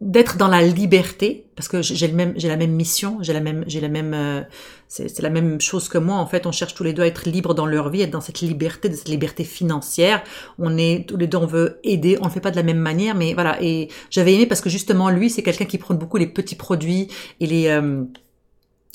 d'être 0.00 0.36
dans 0.36 0.46
la 0.46 0.62
liberté 0.62 1.46
parce 1.56 1.66
que 1.66 1.82
j'ai 1.82 2.06
le 2.06 2.14
même 2.14 2.32
j'ai 2.36 2.46
la 2.46 2.56
même 2.56 2.70
mission 2.70 3.18
j'ai 3.20 3.32
la 3.32 3.40
même 3.40 3.64
j'ai 3.66 3.80
la 3.80 3.88
même 3.88 4.14
euh, 4.14 4.42
c'est 4.86 5.20
la 5.20 5.28
même 5.28 5.60
chose 5.60 5.88
que 5.88 5.98
moi. 5.98 6.16
En 6.16 6.26
fait 6.26 6.46
on 6.46 6.52
cherche 6.52 6.74
tous 6.74 6.84
les 6.84 6.92
deux 6.92 7.02
à 7.02 7.06
être 7.06 7.28
libres 7.28 7.52
dans 7.52 7.66
leur 7.66 7.90
vie 7.90 8.02
être 8.02 8.10
dans 8.10 8.20
cette 8.20 8.40
liberté 8.40 8.88
de 8.88 8.94
cette 8.94 9.08
liberté 9.08 9.42
financière. 9.42 10.22
On 10.58 10.78
est 10.78 11.06
tous 11.08 11.16
les 11.16 11.26
deux 11.26 11.38
on 11.38 11.46
veut 11.46 11.80
aider. 11.82 12.16
On 12.20 12.26
le 12.26 12.30
fait 12.30 12.40
pas 12.40 12.52
de 12.52 12.56
la 12.56 12.62
même 12.62 12.78
manière 12.78 13.16
mais 13.16 13.34
voilà. 13.34 13.60
Et 13.60 13.88
j'avais 14.10 14.34
aimé 14.34 14.46
parce 14.46 14.60
que 14.60 14.70
justement 14.70 15.10
lui 15.10 15.30
c'est 15.30 15.42
quelqu'un 15.42 15.64
qui 15.64 15.78
prend 15.78 15.94
beaucoup 15.94 16.16
les 16.16 16.28
petits 16.28 16.54
produits 16.56 17.08
et 17.40 17.46
les 17.46 17.66
euh, 17.66 18.04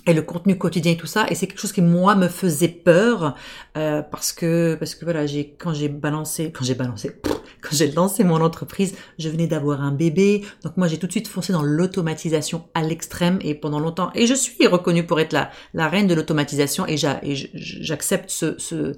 et 0.06 0.14
le 0.14 0.22
contenu 0.22 0.58
quotidien 0.58 0.94
et 0.94 0.98
tout 0.98 1.08
ça 1.08 1.26
et 1.30 1.36
c'est 1.36 1.48
quelque 1.48 1.60
chose 1.60 1.72
qui 1.72 1.82
moi 1.82 2.16
me 2.16 2.28
faisait 2.28 2.68
peur 2.68 3.36
euh, 3.78 4.02
parce 4.02 4.34
que 4.34 4.76
parce 4.76 4.96
que 4.96 5.06
voilà 5.06 5.26
j'ai 5.26 5.56
quand 5.58 5.74
j'ai 5.74 5.90
balancé 5.90 6.52
quand 6.52 6.66
j'ai 6.66 6.76
balancé 6.76 7.22
quand 7.62 7.72
j'ai 7.72 7.92
lancé 7.92 8.24
mon 8.24 8.42
entreprise 8.42 8.96
je 9.18 9.30
venais 9.30 9.48
d'avoir 9.48 9.82
un 9.82 9.92
bébé. 9.92 10.44
Donc 10.64 10.78
moi 10.78 10.88
j'ai 10.88 10.98
tout 10.98 11.08
de 11.08 11.12
suite 11.12 11.28
foncé 11.28 11.54
dans 11.54 11.62
l'automatisation 11.62 12.66
à 12.74 12.84
l'extrême 12.84 13.40
et 13.42 13.56
pendant 13.56 13.80
longtemps 13.80 14.12
et 14.16 14.28
je 14.28 14.34
suis 14.34 14.68
reconnue 14.68 15.06
pour 15.06 15.20
être 15.20 15.34
la 15.34 15.52
la 15.74 15.88
reine 15.88 16.08
de 16.08 16.14
l'automatisation 16.14 16.86
et 16.88 16.98
j'accepte 16.98 18.30
ce, 18.30 18.56
ce 18.58 18.94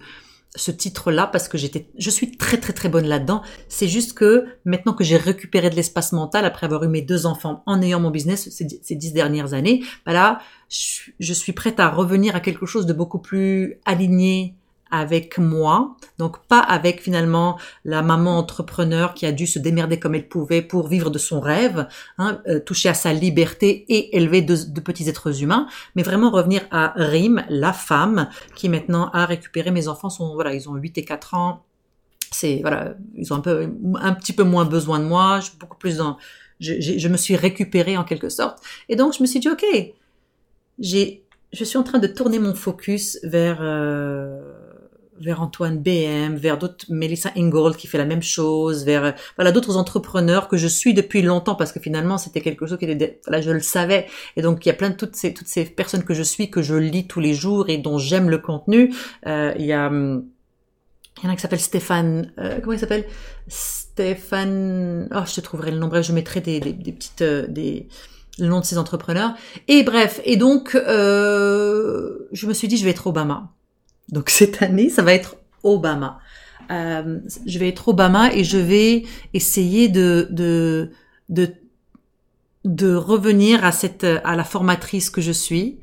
ce 0.56 0.72
titre-là 0.72 1.28
parce 1.28 1.48
que 1.48 1.58
j'étais, 1.58 1.90
je 1.98 2.10
suis 2.10 2.38
très 2.38 2.58
très 2.58 2.74
très 2.74 2.90
bonne 2.90 3.06
là-dedans. 3.06 3.42
C'est 3.68 3.88
juste 3.88 4.14
que 4.14 4.46
maintenant 4.66 4.94
que 4.94 5.04
j'ai 5.04 5.18
récupéré 5.18 5.70
de 5.70 5.76
l'espace 5.76 6.12
mental 6.12 6.46
après 6.46 6.66
avoir 6.66 6.84
eu 6.84 6.88
mes 6.88 7.02
deux 7.02 7.26
enfants 7.26 7.64
en 7.66 7.82
ayant 7.82 8.00
mon 8.00 8.12
business 8.12 8.50
ces, 8.50 8.96
dix 8.96 9.14
dernières 9.14 9.54
années, 9.54 9.84
bah 10.06 10.14
là, 10.14 10.40
je 10.70 11.34
suis 11.34 11.54
prête 11.54 11.80
à 11.80 11.90
revenir 11.90 12.36
à 12.36 12.40
quelque 12.40 12.66
chose 12.66 12.86
de 12.86 12.94
beaucoup 12.94 13.20
plus 13.20 13.80
aligné 13.86 14.56
avec 14.92 15.38
moi, 15.38 15.98
donc 16.18 16.46
pas 16.48 16.60
avec 16.60 17.02
finalement 17.02 17.58
la 17.84 18.02
maman 18.02 18.38
entrepreneur 18.38 19.14
qui 19.14 19.26
a 19.26 19.32
dû 19.32 19.48
se 19.48 19.60
démerder 19.60 20.00
comme 20.00 20.16
elle 20.16 20.28
pouvait 20.28 20.62
pour 20.62 20.88
vivre 20.88 21.10
de 21.10 21.18
son 21.18 21.40
rêve, 21.40 21.88
hein, 22.18 22.42
euh, 22.48 22.60
toucher 22.60 22.90
à 22.90 22.94
sa 22.94 23.12
liberté 23.12 23.86
et 23.90 24.16
élever 24.16 24.42
de, 24.42 24.56
petits 24.80 25.10
êtres 25.10 25.42
humains, 25.42 25.68
mais 25.96 26.04
vraiment 26.04 26.30
revenir 26.30 26.62
à 26.72 26.94
Rim, 26.96 27.44
la 27.50 27.74
femme 27.74 28.30
qui 28.56 28.70
maintenant 28.70 29.10
a 29.12 29.26
récupéré. 29.26 29.72
Mes 29.72 29.88
enfants 29.88 30.10
sont 30.10 30.34
voilà 30.34 30.54
ils 30.54 30.70
ont 30.70 30.76
8 30.76 30.98
et 31.00 31.06
4 31.06 31.34
ans, 31.34 31.64
c'est 32.32 32.60
voilà 32.62 32.96
ils 33.16 33.34
ont 33.34 33.38
un 33.38 33.42
peu 33.42 33.70
un 33.96 34.14
petit 34.14 34.34
peu 34.34 34.44
moins 34.44 34.66
besoin 34.66 35.00
de 35.00 35.06
moi, 35.06 35.40
je 35.40 35.50
suis 35.50 35.58
beaucoup 35.58 35.78
plus 35.78 35.98
dans 35.98 36.18
je, 36.60 36.74
je 36.80 37.08
me 37.10 37.18
suis 37.18 37.36
récupérée 37.36 37.98
en 37.98 38.04
quelque 38.04 38.30
sorte. 38.30 38.60
Et 38.88 38.96
donc 38.96 39.14
je 39.18 39.22
me 39.22 39.28
suis 39.28 39.40
dit 39.40 39.50
ok 39.50 39.66
j'ai 40.80 41.26
je 41.54 41.64
suis 41.64 41.78
en 41.78 41.84
train 41.84 42.00
de 42.00 42.08
tourner 42.08 42.40
mon 42.40 42.54
focus 42.54 43.18
vers 43.24 43.60
euh, 43.62 44.42
vers 45.20 45.42
Antoine 45.42 45.80
BM, 45.80 46.36
vers 46.36 46.58
d'autres 46.58 46.86
Melissa 46.90 47.32
Ingold 47.38 47.76
qui 47.76 47.88
fait 47.88 47.98
la 47.98 48.06
même 48.06 48.22
chose, 48.22 48.86
vers 48.86 49.14
voilà 49.38 49.52
d'autres 49.52 49.78
entrepreneurs 49.78 50.48
que 50.48 50.58
je 50.58 50.68
suis 50.68 50.94
depuis 50.94 51.22
longtemps 51.22 51.56
parce 51.56 51.72
que 51.72 51.80
finalement 51.80 52.18
c'était 52.18 52.42
quelque 52.42 52.66
chose 52.66 52.78
qui 52.78 52.86
était 52.86 53.22
là 53.28 53.42
je 53.42 53.52
le 53.52 53.62
savais. 53.62 54.08
Et 54.36 54.42
donc 54.42 54.66
il 54.66 54.70
y 54.70 54.72
a 54.72 54.76
plein 54.76 54.90
de 54.90 54.96
toutes 54.96 55.16
ces 55.16 55.34
toutes 55.34 55.48
ces 55.48 55.66
personnes 55.66 56.04
que 56.04 56.14
je 56.14 56.24
suis 56.24 56.50
que 56.50 56.62
je 56.62 56.76
lis 56.76 57.08
tous 57.08 57.20
les 57.20 57.34
jours 57.34 57.70
et 57.70 57.78
dont 57.78 57.98
j'aime 57.98 58.30
le 58.30 58.38
contenu. 58.38 58.94
Euh, 59.28 59.54
il 59.58 59.66
y 59.66 59.74
a 59.74 59.88
hum, 59.88 60.26
il 61.22 61.26
y 61.26 61.28
en 61.30 61.32
a 61.32 61.36
qui 61.36 61.42
s'appelle 61.42 61.62
Stéphane 61.62 62.34
euh, 62.40 62.60
comment 62.60 62.74
il 62.74 62.80
s'appelle? 62.80 63.06
Stéphane 63.48 65.08
oh 65.16 65.22
je 65.26 65.36
te 65.36 65.42
trouverai 65.42 65.72
le 65.72 65.78
nom. 65.78 65.88
Bref 65.88 66.06
je 66.06 66.12
mettrai 66.12 66.42
des, 66.42 66.60
des, 66.60 66.74
des 66.74 66.92
petites 66.92 67.22
euh, 67.22 67.48
des 67.48 67.88
le 68.38 68.48
nom 68.48 68.60
de 68.60 68.66
ces 68.66 68.78
entrepreneurs. 68.78 69.34
Et 69.70 69.84
bref 69.84 70.20
et 70.26 70.36
donc 70.36 70.76
euh, 70.76 72.28
je 72.34 72.48
me 72.48 72.54
suis 72.54 72.68
dit 72.68 72.76
je 72.76 72.84
vais 72.84 72.92
être 72.92 73.08
Obama 73.08 73.54
donc 74.10 74.30
cette 74.30 74.62
année, 74.62 74.90
ça 74.90 75.02
va 75.02 75.14
être 75.14 75.38
Obama. 75.64 76.20
Euh, 76.72 77.20
je 77.46 77.60
vais 77.60 77.70
être 77.70 77.88
Obama 77.90 78.34
et 78.34 78.44
je 78.44 78.58
vais 78.58 79.04
essayer 79.34 79.88
de, 79.88 80.28
de, 80.32 80.92
de, 81.30 81.54
de 82.64 82.96
revenir 82.96 83.64
à 83.64 83.72
cette, 83.72 84.04
à 84.04 84.36
la 84.36 84.44
formatrice 84.44 85.10
que 85.10 85.22
je 85.22 85.32
suis 85.32 85.80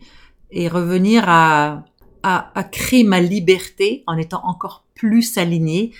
et 0.50 0.68
revenir 0.68 1.24
à, 1.28 1.84
à, 2.22 2.58
à 2.58 2.64
créer 2.64 3.04
ma 3.04 3.20
liberté 3.20 4.02
en 4.06 4.18
étant 4.18 4.40
encore 4.44 4.84
plus 4.94 5.38
alignée 5.38 5.92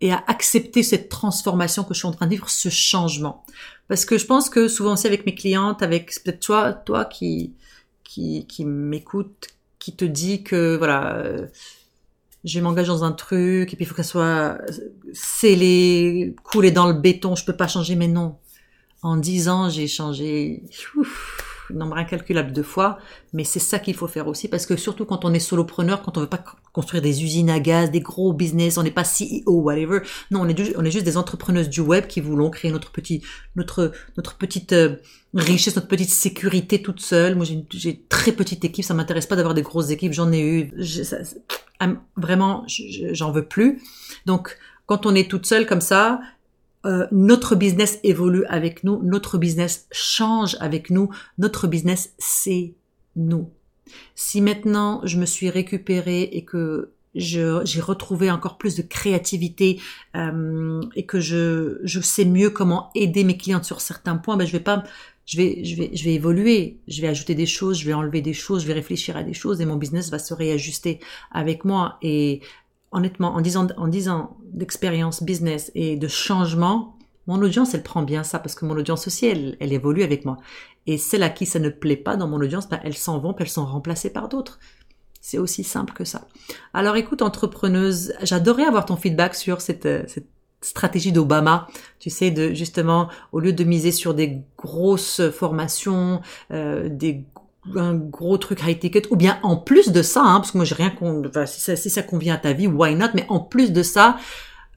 et 0.00 0.12
à 0.12 0.22
accepter 0.26 0.82
cette 0.82 1.08
transformation 1.08 1.84
que 1.84 1.94
je 1.94 2.00
suis 2.00 2.08
en 2.08 2.12
train 2.12 2.26
de 2.26 2.32
vivre, 2.32 2.50
ce 2.50 2.68
changement. 2.68 3.44
Parce 3.88 4.04
que 4.04 4.18
je 4.18 4.26
pense 4.26 4.50
que 4.50 4.66
souvent 4.68 4.94
aussi 4.94 5.06
avec 5.06 5.26
mes 5.26 5.34
clientes, 5.34 5.82
avec 5.82 6.12
peut-être 6.24 6.40
toi, 6.40 6.72
toi 6.72 7.04
qui, 7.04 7.54
qui, 8.02 8.46
qui 8.46 8.64
m'écoute, 8.64 9.48
qui 9.82 9.96
te 9.96 10.04
dit 10.04 10.44
que 10.44 10.76
voilà, 10.76 11.16
euh, 11.16 11.48
je 12.44 12.60
m'engage 12.60 12.86
dans 12.86 13.02
un 13.02 13.10
truc 13.10 13.72
et 13.72 13.76
puis 13.76 13.84
il 13.84 13.86
faut 13.86 13.96
qu'elle 13.96 14.04
soit 14.04 14.58
scellée, 15.12 16.36
coulée 16.44 16.70
dans 16.70 16.86
le 16.86 16.94
béton, 16.94 17.34
je 17.34 17.44
peux 17.44 17.56
pas 17.56 17.66
changer. 17.66 17.96
Mais 17.96 18.06
non, 18.06 18.36
en 19.02 19.16
dix 19.16 19.48
ans, 19.48 19.68
j'ai 19.70 19.88
changé 19.88 20.62
nombre 21.72 21.96
incalculable 21.96 22.52
de 22.52 22.62
fois, 22.62 22.98
mais 23.32 23.44
c'est 23.44 23.58
ça 23.58 23.78
qu'il 23.78 23.94
faut 23.94 24.06
faire 24.06 24.28
aussi 24.28 24.48
parce 24.48 24.66
que 24.66 24.76
surtout 24.76 25.04
quand 25.04 25.24
on 25.24 25.32
est 25.32 25.38
solopreneur, 25.40 26.02
quand 26.02 26.16
on 26.16 26.20
veut 26.20 26.28
pas 26.28 26.44
construire 26.72 27.02
des 27.02 27.22
usines 27.22 27.50
à 27.50 27.60
gaz, 27.60 27.90
des 27.90 28.00
gros 28.00 28.32
business, 28.32 28.78
on 28.78 28.82
n'est 28.82 28.90
pas 28.90 29.04
CEO, 29.04 29.60
whatever. 29.60 30.00
Non, 30.30 30.40
on 30.42 30.48
est, 30.48 30.76
on 30.76 30.84
est 30.84 30.90
juste 30.90 31.04
des 31.04 31.16
entrepreneuses 31.16 31.68
du 31.68 31.80
web 31.80 32.06
qui 32.06 32.20
voulons 32.20 32.50
créer 32.50 32.70
notre 32.70 32.90
petit, 32.90 33.22
notre, 33.56 33.92
notre 34.16 34.36
petite 34.36 34.72
euh, 34.72 34.96
richesse, 35.34 35.76
notre 35.76 35.88
petite 35.88 36.10
sécurité 36.10 36.82
toute 36.82 37.00
seule. 37.00 37.34
Moi, 37.34 37.44
j'ai 37.44 37.90
une 37.90 38.06
très 38.08 38.32
petite 38.32 38.64
équipe, 38.64 38.84
ça 38.84 38.94
m'intéresse 38.94 39.26
pas 39.26 39.36
d'avoir 39.36 39.54
des 39.54 39.62
grosses 39.62 39.90
équipes, 39.90 40.12
j'en 40.12 40.32
ai 40.32 40.40
eu. 40.40 40.72
vraiment, 42.16 42.64
j'en 42.66 43.32
veux 43.32 43.46
plus. 43.46 43.82
Donc, 44.26 44.56
quand 44.86 45.06
on 45.06 45.14
est 45.14 45.30
toute 45.30 45.46
seule 45.46 45.66
comme 45.66 45.80
ça, 45.80 46.20
euh, 46.84 47.06
notre 47.12 47.54
business 47.54 47.98
évolue 48.02 48.44
avec 48.46 48.84
nous, 48.84 49.00
notre 49.02 49.38
business 49.38 49.86
change 49.92 50.56
avec 50.60 50.90
nous, 50.90 51.10
notre 51.38 51.66
business 51.66 52.14
c'est 52.18 52.74
nous. 53.16 53.50
Si 54.14 54.40
maintenant 54.40 55.00
je 55.04 55.18
me 55.18 55.26
suis 55.26 55.50
récupérée 55.50 56.22
et 56.22 56.44
que 56.44 56.92
j'ai 57.14 57.80
retrouvé 57.80 58.30
encore 58.30 58.56
plus 58.56 58.74
de 58.74 58.82
créativité 58.82 59.80
euh, 60.16 60.80
et 60.96 61.04
que 61.04 61.20
je, 61.20 61.78
je 61.84 62.00
sais 62.00 62.24
mieux 62.24 62.48
comment 62.48 62.90
aider 62.94 63.22
mes 63.22 63.36
clientes 63.36 63.64
sur 63.64 63.82
certains 63.82 64.16
points, 64.16 64.38
ben 64.38 64.46
je 64.46 64.52
vais 64.52 64.60
pas 64.60 64.82
je 65.24 65.36
vais, 65.36 65.64
je 65.64 65.76
vais, 65.76 65.90
je 65.94 66.04
vais 66.04 66.14
évoluer, 66.14 66.80
je 66.88 67.00
vais 67.00 67.08
ajouter 67.08 67.34
des 67.34 67.46
choses, 67.46 67.78
je 67.78 67.86
vais 67.86 67.92
enlever 67.92 68.20
des 68.20 68.32
choses, 68.32 68.62
je 68.62 68.66
vais 68.66 68.72
réfléchir 68.72 69.16
à 69.16 69.22
des 69.22 69.34
choses 69.34 69.60
et 69.60 69.66
mon 69.66 69.76
business 69.76 70.10
va 70.10 70.18
se 70.18 70.34
réajuster 70.34 70.98
avec 71.30 71.64
moi. 71.64 71.98
Et 72.02 72.40
honnêtement, 72.92 73.34
en 73.34 73.40
disant, 73.40 73.66
en 73.76 73.88
disant 73.88 74.36
d'expérience 74.44 75.22
business 75.22 75.72
et 75.74 75.96
de 75.96 76.08
changement, 76.08 76.96
mon 77.26 77.40
audience, 77.42 77.74
elle 77.74 77.82
prend 77.82 78.02
bien 78.02 78.22
ça 78.24 78.38
parce 78.38 78.54
que 78.54 78.64
mon 78.64 78.76
audience 78.76 79.06
aussi, 79.06 79.26
elle, 79.26 79.56
elle 79.60 79.72
évolue 79.72 80.02
avec 80.02 80.24
moi. 80.24 80.38
Et 80.86 80.98
celles 80.98 81.22
à 81.22 81.30
qui 81.30 81.46
ça 81.46 81.58
ne 81.58 81.68
plaît 81.68 81.96
pas 81.96 82.16
dans 82.16 82.28
mon 82.28 82.40
audience, 82.40 82.68
ben, 82.68 82.80
elles 82.82 82.96
s'en 82.96 83.18
vont, 83.18 83.34
elles 83.38 83.48
sont 83.48 83.64
remplacées 83.64 84.10
par 84.10 84.28
d'autres. 84.28 84.58
C'est 85.20 85.38
aussi 85.38 85.62
simple 85.62 85.92
que 85.92 86.04
ça. 86.04 86.26
Alors 86.74 86.96
écoute, 86.96 87.22
entrepreneuse, 87.22 88.12
j'adorais 88.22 88.64
avoir 88.64 88.86
ton 88.86 88.96
feedback 88.96 89.36
sur 89.36 89.60
cette, 89.60 89.88
cette 90.08 90.26
stratégie 90.62 91.12
d'Obama, 91.12 91.68
tu 91.98 92.10
sais, 92.10 92.30
de 92.30 92.54
justement, 92.54 93.08
au 93.32 93.40
lieu 93.40 93.52
de 93.52 93.64
miser 93.64 93.92
sur 93.92 94.14
des 94.14 94.42
grosses 94.56 95.20
formations, 95.30 96.20
euh, 96.50 96.88
des 96.88 97.24
un 97.76 97.94
gros 97.94 98.38
truc 98.38 98.60
high 98.66 98.78
ticket 98.78 99.02
ou 99.10 99.16
bien 99.16 99.38
en 99.42 99.56
plus 99.56 99.92
de 99.92 100.02
ça 100.02 100.22
hein, 100.22 100.40
parce 100.40 100.50
que 100.50 100.58
moi 100.58 100.64
j'ai 100.64 100.74
rien 100.74 100.92
enfin, 101.00 101.46
si 101.46 101.60
ça, 101.60 101.76
si 101.76 101.90
ça 101.90 102.02
convient 102.02 102.34
à 102.34 102.38
ta 102.38 102.52
vie 102.52 102.66
why 102.66 102.94
not? 102.94 103.08
Mais 103.14 103.24
en 103.28 103.38
plus 103.40 103.72
de 103.72 103.82
ça 103.82 104.18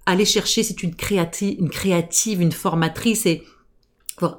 aller 0.06 0.26
chercher 0.26 0.62
c'est 0.62 0.84
une 0.84 0.94
créative 0.94 1.60
une 1.60 1.70
créative 1.70 2.42
une 2.42 2.52
formatrice 2.52 3.26
et 3.26 3.44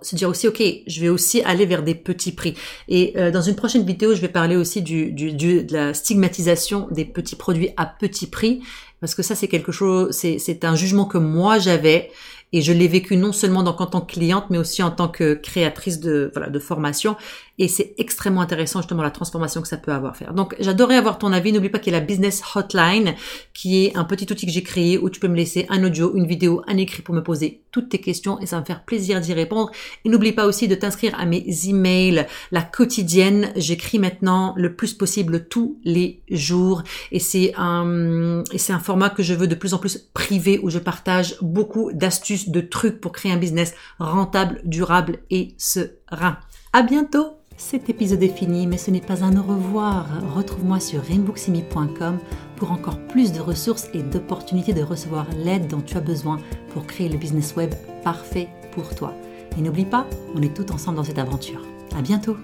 se 0.00 0.16
dire 0.16 0.28
aussi 0.28 0.48
ok 0.48 0.62
je 0.86 1.00
vais 1.00 1.08
aussi 1.08 1.42
aller 1.42 1.66
vers 1.66 1.82
des 1.82 1.94
petits 1.94 2.32
prix. 2.32 2.54
Et 2.88 3.12
euh, 3.16 3.30
dans 3.30 3.42
une 3.42 3.56
prochaine 3.56 3.84
vidéo 3.84 4.14
je 4.14 4.20
vais 4.20 4.28
parler 4.28 4.56
aussi 4.56 4.80
du, 4.80 5.10
du, 5.10 5.32
du, 5.32 5.64
de 5.64 5.72
la 5.72 5.92
stigmatisation 5.92 6.88
des 6.90 7.04
petits 7.04 7.36
produits 7.36 7.70
à 7.76 7.84
petit 7.84 8.28
prix 8.28 8.62
parce 9.00 9.14
que 9.14 9.22
ça 9.22 9.34
c'est 9.34 9.48
quelque 9.48 9.72
chose, 9.72 10.12
c'est 10.12 10.64
un 10.64 10.74
jugement 10.74 11.04
que 11.04 11.18
moi 11.18 11.58
j'avais 11.58 12.10
et 12.56 12.62
je 12.62 12.72
l'ai 12.72 12.88
vécu 12.88 13.18
non 13.18 13.32
seulement 13.32 13.60
en 13.60 13.86
tant 13.86 14.00
que 14.00 14.14
cliente, 14.14 14.46
mais 14.48 14.56
aussi 14.56 14.82
en 14.82 14.90
tant 14.90 15.08
que 15.08 15.34
créatrice 15.34 16.00
de, 16.00 16.30
voilà, 16.32 16.48
de 16.48 16.58
formation. 16.58 17.14
Et 17.58 17.68
c'est 17.68 17.94
extrêmement 17.98 18.40
intéressant 18.40 18.80
justement 18.80 19.02
la 19.02 19.10
transformation 19.10 19.60
que 19.60 19.68
ça 19.68 19.76
peut 19.76 19.92
avoir 19.92 20.16
faire. 20.16 20.32
Donc 20.32 20.54
j'adorais 20.58 20.96
avoir 20.96 21.18
ton 21.18 21.32
avis. 21.32 21.52
N'oublie 21.52 21.68
pas 21.68 21.78
qu'il 21.78 21.92
y 21.92 21.96
a 21.96 22.00
la 22.00 22.04
Business 22.04 22.42
Hotline, 22.54 23.14
qui 23.52 23.84
est 23.84 23.96
un 23.96 24.04
petit 24.04 24.30
outil 24.30 24.46
que 24.46 24.52
j'ai 24.52 24.62
créé 24.62 24.96
où 24.96 25.10
tu 25.10 25.20
peux 25.20 25.28
me 25.28 25.36
laisser 25.36 25.66
un 25.68 25.84
audio, 25.84 26.14
une 26.14 26.26
vidéo, 26.26 26.62
un 26.66 26.78
écrit 26.78 27.02
pour 27.02 27.14
me 27.14 27.22
poser 27.22 27.60
toutes 27.72 27.90
tes 27.90 28.00
questions 28.00 28.40
et 28.40 28.46
ça 28.46 28.56
va 28.56 28.60
me 28.60 28.66
faire 28.66 28.84
plaisir 28.84 29.20
d'y 29.20 29.34
répondre. 29.34 29.70
Et 30.04 30.08
n'oublie 30.08 30.32
pas 30.32 30.46
aussi 30.46 30.66
de 30.66 30.74
t'inscrire 30.74 31.14
à 31.18 31.26
mes 31.26 31.44
emails, 31.66 32.26
la 32.52 32.62
quotidienne. 32.62 33.52
J'écris 33.56 33.98
maintenant 33.98 34.54
le 34.56 34.74
plus 34.74 34.94
possible 34.94 35.46
tous 35.48 35.78
les 35.84 36.20
jours 36.30 36.82
et 37.12 37.20
c'est 37.20 37.52
un, 37.56 38.42
et 38.52 38.58
c'est 38.58 38.72
un 38.72 38.80
format 38.80 39.10
que 39.10 39.22
je 39.22 39.34
veux 39.34 39.46
de 39.46 39.54
plus 39.54 39.74
en 39.74 39.78
plus 39.78 39.98
privé 40.14 40.58
où 40.62 40.70
je 40.70 40.78
partage 40.78 41.36
beaucoup 41.42 41.90
d'astuces, 41.92 42.45
de 42.50 42.60
trucs 42.60 43.00
pour 43.00 43.12
créer 43.12 43.32
un 43.32 43.36
business 43.36 43.74
rentable, 43.98 44.60
durable 44.64 45.18
et 45.30 45.54
serein. 45.58 46.38
À 46.72 46.82
bientôt! 46.82 47.36
Cet 47.58 47.88
épisode 47.88 48.22
est 48.22 48.28
fini, 48.28 48.66
mais 48.66 48.76
ce 48.76 48.90
n'est 48.90 49.00
pas 49.00 49.24
un 49.24 49.34
au 49.38 49.42
revoir. 49.42 50.06
Retrouve-moi 50.34 50.78
sur 50.78 51.02
rainbooksimi.com 51.02 52.18
pour 52.56 52.70
encore 52.70 52.98
plus 53.08 53.32
de 53.32 53.40
ressources 53.40 53.88
et 53.94 54.02
d'opportunités 54.02 54.74
de 54.74 54.82
recevoir 54.82 55.26
l'aide 55.42 55.66
dont 55.66 55.80
tu 55.80 55.96
as 55.96 56.00
besoin 56.00 56.38
pour 56.74 56.86
créer 56.86 57.08
le 57.08 57.16
business 57.16 57.56
web 57.56 57.72
parfait 58.04 58.48
pour 58.72 58.94
toi. 58.94 59.14
Et 59.56 59.62
n'oublie 59.62 59.86
pas, 59.86 60.06
on 60.34 60.42
est 60.42 60.54
tous 60.54 60.70
ensemble 60.72 60.98
dans 60.98 61.04
cette 61.04 61.18
aventure. 61.18 61.62
À 61.96 62.02
bientôt! 62.02 62.36